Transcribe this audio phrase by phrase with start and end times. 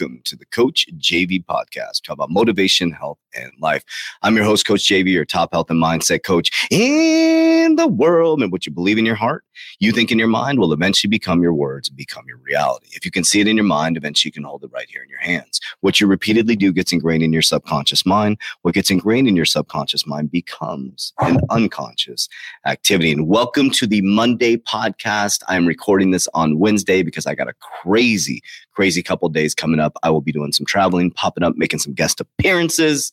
[0.00, 2.02] welcome to the Coach JV podcast.
[2.02, 3.84] Talk about motivation, health, and life.
[4.22, 8.42] I'm your host, Coach JV, your top health and mindset coach in the world.
[8.42, 9.44] And what you believe in your heart,
[9.78, 12.86] you think in your mind will eventually become your words and become your reality.
[12.92, 15.02] If you can see it in your mind, eventually you can hold it right here
[15.02, 15.60] in your hands.
[15.80, 18.38] What you repeatedly do gets ingrained in your subconscious mind.
[18.62, 22.26] What gets ingrained in your subconscious mind becomes an unconscious
[22.64, 23.12] activity.
[23.12, 25.42] And welcome to the Monday podcast.
[25.48, 28.42] I'm recording this on Wednesday because I got a crazy,
[28.72, 29.89] crazy couple days coming up.
[30.02, 33.12] I will be doing some traveling, popping up, making some guest appearances.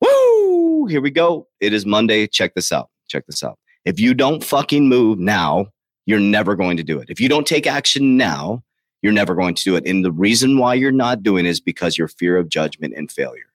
[0.00, 0.86] Woo!
[0.86, 1.46] Here we go.
[1.60, 2.26] It is Monday.
[2.26, 2.90] Check this out.
[3.08, 3.58] Check this out.
[3.84, 5.66] If you don't fucking move now,
[6.06, 7.10] you're never going to do it.
[7.10, 8.62] If you don't take action now,
[9.02, 9.86] you're never going to do it.
[9.86, 13.52] And the reason why you're not doing is because your fear of judgment and failure.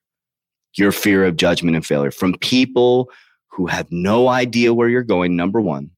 [0.74, 3.10] Your fear of judgment and failure from people
[3.48, 5.90] who have no idea where you're going, number one.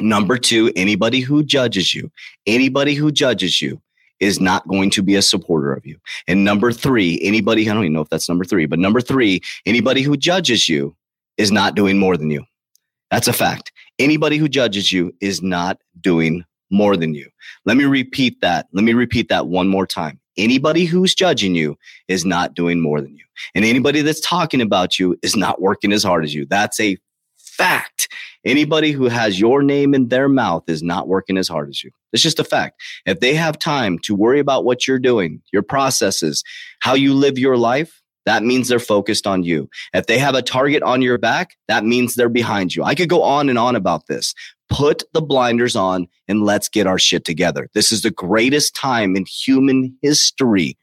[0.00, 2.10] Number two, anybody who judges you,
[2.46, 3.80] anybody who judges you
[4.20, 5.98] is not going to be a supporter of you.
[6.26, 9.40] And number three, anybody, I don't even know if that's number three, but number three,
[9.66, 10.96] anybody who judges you
[11.36, 12.44] is not doing more than you.
[13.10, 13.72] That's a fact.
[13.98, 17.28] Anybody who judges you is not doing more than you.
[17.64, 18.66] Let me repeat that.
[18.72, 20.18] Let me repeat that one more time.
[20.36, 21.76] Anybody who's judging you
[22.08, 23.24] is not doing more than you.
[23.54, 26.46] And anybody that's talking about you is not working as hard as you.
[26.46, 26.98] That's a
[27.38, 28.08] fact.
[28.46, 31.90] Anybody who has your name in their mouth is not working as hard as you.
[32.12, 32.80] It's just a fact.
[33.04, 36.44] If they have time to worry about what you're doing, your processes,
[36.78, 39.68] how you live your life, that means they're focused on you.
[39.92, 42.84] If they have a target on your back, that means they're behind you.
[42.84, 44.32] I could go on and on about this.
[44.68, 47.68] Put the blinders on and let's get our shit together.
[47.74, 50.78] This is the greatest time in human history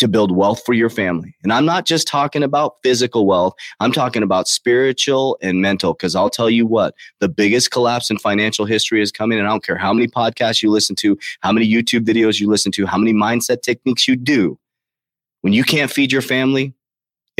[0.00, 1.34] to build wealth for your family.
[1.42, 5.94] And I'm not just talking about physical wealth, I'm talking about spiritual and mental.
[5.94, 9.38] Because I'll tell you what, the biggest collapse in financial history is coming.
[9.38, 12.48] And I don't care how many podcasts you listen to, how many YouTube videos you
[12.48, 14.58] listen to, how many mindset techniques you do.
[15.42, 16.74] When you can't feed your family,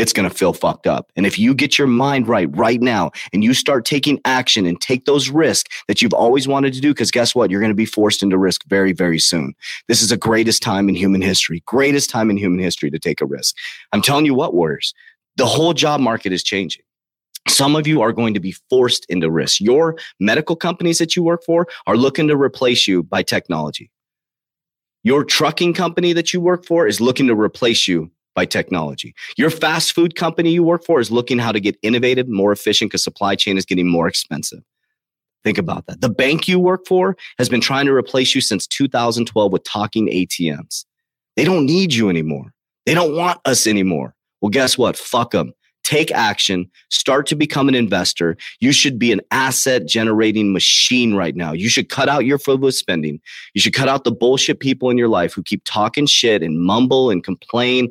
[0.00, 1.12] it's going to feel fucked up.
[1.14, 4.80] And if you get your mind right right now and you start taking action and
[4.80, 7.50] take those risks that you've always wanted to do, because guess what?
[7.50, 9.54] You're going to be forced into risk very, very soon.
[9.88, 13.20] This is the greatest time in human history, greatest time in human history to take
[13.20, 13.54] a risk.
[13.92, 14.94] I'm telling you what, Warriors,
[15.36, 16.82] the whole job market is changing.
[17.46, 19.60] Some of you are going to be forced into risk.
[19.60, 23.90] Your medical companies that you work for are looking to replace you by technology.
[25.02, 29.14] Your trucking company that you work for is looking to replace you by technology.
[29.36, 32.90] Your fast food company you work for is looking how to get innovative, more efficient
[32.90, 34.62] because supply chain is getting more expensive.
[35.42, 36.00] Think about that.
[36.00, 40.08] The bank you work for has been trying to replace you since 2012 with talking
[40.08, 40.84] ATMs.
[41.36, 42.52] They don't need you anymore.
[42.86, 44.14] They don't want us anymore.
[44.40, 44.96] Well, guess what?
[44.96, 45.52] Fuck them.
[45.82, 46.70] Take action.
[46.90, 48.36] Start to become an investor.
[48.60, 51.52] You should be an asset generating machine right now.
[51.52, 53.18] You should cut out your frivolous spending.
[53.54, 56.60] You should cut out the bullshit people in your life who keep talking shit and
[56.60, 57.88] mumble and complain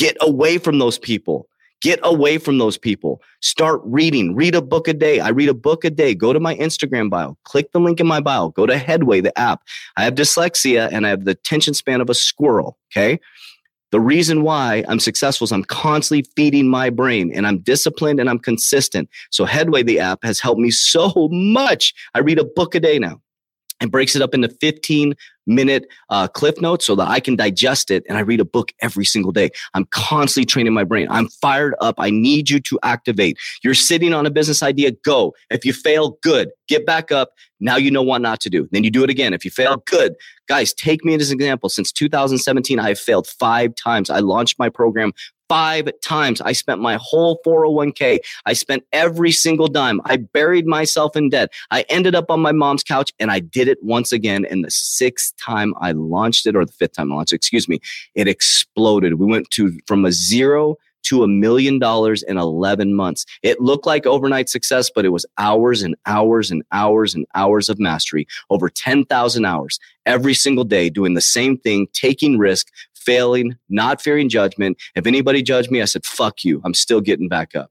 [0.00, 1.46] Get away from those people.
[1.82, 3.20] Get away from those people.
[3.42, 4.34] Start reading.
[4.34, 5.20] Read a book a day.
[5.20, 6.14] I read a book a day.
[6.14, 7.36] Go to my Instagram bio.
[7.44, 8.48] Click the link in my bio.
[8.48, 9.60] Go to Headway, the app.
[9.98, 12.78] I have dyslexia and I have the attention span of a squirrel.
[12.90, 13.20] Okay.
[13.90, 18.30] The reason why I'm successful is I'm constantly feeding my brain and I'm disciplined and
[18.30, 19.10] I'm consistent.
[19.28, 21.92] So Headway, the app, has helped me so much.
[22.14, 23.20] I read a book a day now
[23.80, 25.14] and breaks it up into 15
[25.50, 28.72] minute uh, cliff notes so that I can digest it and I read a book
[28.80, 29.50] every single day.
[29.74, 31.08] I'm constantly training my brain.
[31.10, 31.96] I'm fired up.
[31.98, 33.38] I need you to activate.
[33.62, 35.34] You're sitting on a business idea, go.
[35.50, 36.50] If you fail, good.
[36.68, 37.32] Get back up.
[37.58, 38.68] Now you know what not to do.
[38.72, 39.34] Then you do it again.
[39.34, 40.14] If you fail, good.
[40.48, 41.68] Guys, take me as an example.
[41.68, 44.08] Since 2017, I have failed five times.
[44.08, 45.12] I launched my program
[45.50, 46.40] five times.
[46.40, 48.20] I spent my whole 401k.
[48.46, 50.00] I spent every single dime.
[50.04, 51.52] I buried myself in debt.
[51.72, 54.44] I ended up on my mom's couch and I did it once again.
[54.44, 57.80] And the sixth time I launched it, or the fifth time I launched, excuse me,
[58.14, 59.14] it exploded.
[59.14, 63.24] We went to from a zero to a million dollars in 11 months.
[63.42, 67.68] It looked like overnight success, but it was hours and hours and hours and hours
[67.68, 72.68] of mastery, over 10,000 hours every single day doing the same thing, taking risk,
[73.00, 74.78] failing, not fearing judgment.
[74.94, 76.60] If anybody judged me, I said, fuck you.
[76.64, 77.70] I'm still getting back up.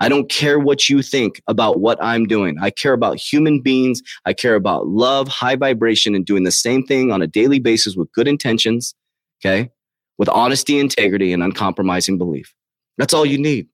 [0.00, 2.56] I don't care what you think about what I'm doing.
[2.60, 4.00] I care about human beings.
[4.24, 7.96] I care about love, high vibration, and doing the same thing on a daily basis
[7.96, 8.94] with good intentions.
[9.40, 9.70] Okay.
[10.16, 12.54] With honesty, integrity, and uncompromising belief.
[12.96, 13.68] That's all you need.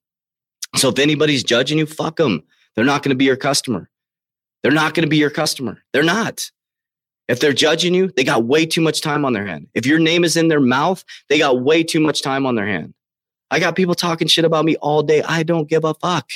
[0.76, 2.42] So if anybody's judging you, fuck them.
[2.74, 3.90] They're not going to be your customer.
[4.62, 5.82] They're not going to be your customer.
[5.92, 6.50] They're not.
[7.28, 9.68] If they're judging you, they got way too much time on their hand.
[9.74, 12.66] If your name is in their mouth, they got way too much time on their
[12.66, 12.94] hand.
[13.50, 15.22] I got people talking shit about me all day.
[15.22, 16.28] I don't give a fuck.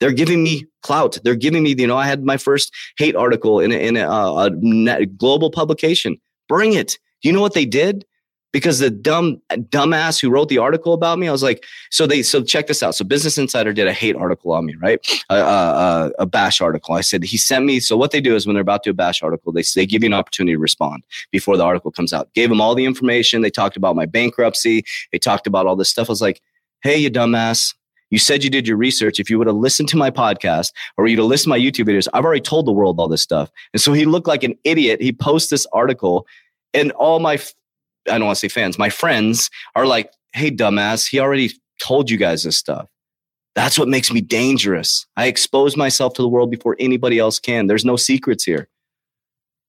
[0.00, 1.18] They're giving me clout.
[1.24, 4.08] They're giving me, you know, I had my first hate article in a, in a,
[4.08, 4.50] uh,
[4.90, 6.16] a global publication.
[6.48, 6.98] Bring it.
[7.22, 8.04] Do you know what they did?
[8.52, 12.22] Because the dumb dumbass who wrote the article about me, I was like, so they
[12.22, 12.94] so check this out.
[12.94, 14.98] So Business Insider did a hate article on me, right?
[15.28, 16.94] Uh, uh, a bash article.
[16.94, 17.80] I said he sent me.
[17.80, 19.86] So what they do is when they're about to do a bash article, they they
[19.86, 22.32] give you an opportunity to respond before the article comes out.
[22.34, 23.42] Gave them all the information.
[23.42, 24.84] They talked about my bankruptcy.
[25.12, 26.08] They talked about all this stuff.
[26.08, 26.40] I was like,
[26.82, 27.74] hey, you dumbass.
[28.10, 29.20] You said you did your research.
[29.20, 31.86] If you would have listened to my podcast or you'd have listened to my YouTube
[31.86, 33.50] videos, I've already told the world all this stuff.
[33.74, 35.02] And so he looked like an idiot.
[35.02, 36.26] He posts this article
[36.72, 37.38] and all my
[38.08, 42.10] I don't want to say fans, my friends are like, hey, dumbass, he already told
[42.10, 42.88] you guys this stuff.
[43.54, 45.06] That's what makes me dangerous.
[45.16, 47.66] I expose myself to the world before anybody else can.
[47.66, 48.68] There's no secrets here.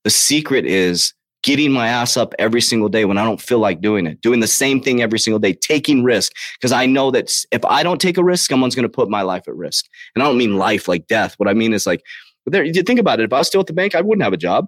[0.04, 3.82] The secret is getting my ass up every single day when I don't feel like
[3.82, 6.34] doing it, doing the same thing every single day, taking risk.
[6.60, 9.22] Because I know that if I don't take a risk, someone's going to put my
[9.22, 9.86] life at risk.
[10.16, 11.36] And I don't mean life like death.
[11.38, 12.04] What I mean is like,
[12.46, 13.24] there, you think about it.
[13.24, 14.68] If I was still at the bank, I wouldn't have a job.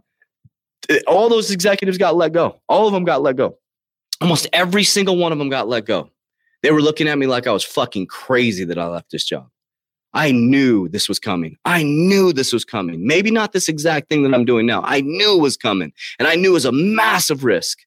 [1.08, 2.62] All those executives got let go.
[2.68, 3.58] All of them got let go.
[4.22, 6.10] Almost every single one of them got let go.
[6.62, 9.50] They were looking at me like I was fucking crazy that I left this job.
[10.14, 11.58] I knew this was coming.
[11.66, 13.08] I knew this was coming.
[13.08, 14.82] Maybe not this exact thing that I'm doing now.
[14.84, 15.94] I knew it was coming.
[16.20, 17.80] And I knew it was a massive risk.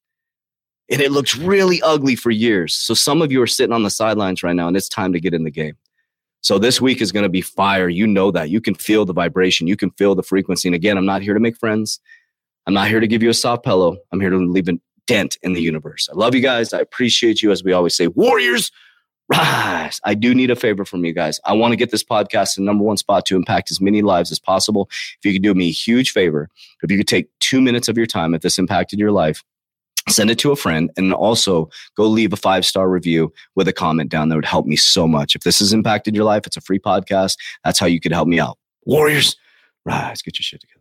[0.91, 2.75] And it looked really ugly for years.
[2.75, 5.21] So some of you are sitting on the sidelines right now, and it's time to
[5.21, 5.77] get in the game.
[6.41, 7.89] So this week is going to be fire.
[7.89, 8.51] You know that.
[8.51, 9.67] You can feel the vibration.
[9.67, 10.69] You can feel the frequency.
[10.69, 12.01] And again, I'm not here to make friends.
[12.67, 13.97] I'm not here to give you a soft pillow.
[14.13, 16.09] I'm here to leave an dent in the universe.
[16.11, 16.73] I love you guys.
[16.73, 17.51] I appreciate you.
[17.51, 18.71] As we always say, Warriors,
[19.29, 20.01] rise.
[20.05, 21.41] I do need a favor from you guys.
[21.45, 24.31] I want to get this podcast in number one spot to impact as many lives
[24.31, 24.89] as possible.
[24.91, 26.49] If you could do me a huge favor,
[26.83, 29.43] if you could take two minutes of your time, if this impacted your life,
[30.09, 33.73] send it to a friend and also go leave a five star review with a
[33.73, 36.59] comment down there would help me so much if this has impacted your life it's
[36.59, 39.37] a free podcast that's how you could help me out warriors
[39.87, 40.74] rise get your shit together